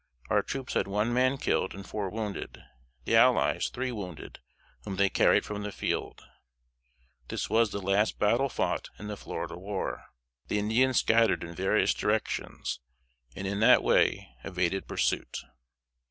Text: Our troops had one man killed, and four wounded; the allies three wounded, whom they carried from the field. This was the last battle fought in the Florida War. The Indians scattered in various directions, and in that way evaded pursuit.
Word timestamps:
Our 0.31 0.41
troops 0.41 0.73
had 0.73 0.87
one 0.87 1.13
man 1.13 1.37
killed, 1.37 1.75
and 1.75 1.85
four 1.85 2.09
wounded; 2.09 2.63
the 3.05 3.15
allies 3.15 3.69
three 3.69 3.91
wounded, 3.91 4.39
whom 4.83 4.95
they 4.95 5.09
carried 5.11 5.45
from 5.45 5.61
the 5.61 5.71
field. 5.71 6.25
This 7.27 7.51
was 7.51 7.69
the 7.69 7.79
last 7.83 8.17
battle 8.17 8.49
fought 8.49 8.89
in 8.97 9.09
the 9.09 9.15
Florida 9.15 9.59
War. 9.59 10.05
The 10.47 10.57
Indians 10.57 10.97
scattered 10.97 11.43
in 11.43 11.53
various 11.53 11.93
directions, 11.93 12.79
and 13.35 13.45
in 13.45 13.59
that 13.59 13.83
way 13.83 14.27
evaded 14.43 14.87
pursuit. 14.87 15.37